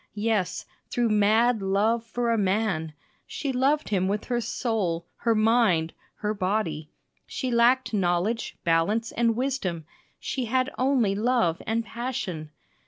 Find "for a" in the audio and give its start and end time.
2.03-2.35